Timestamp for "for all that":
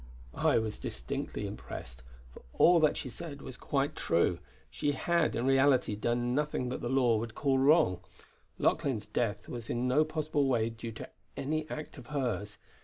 2.31-2.97